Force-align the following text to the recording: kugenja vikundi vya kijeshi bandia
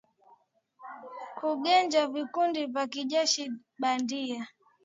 kugenja 1.37 2.07
vikundi 2.07 2.65
vya 2.65 2.87
kijeshi 2.87 3.51
bandia 3.79 4.47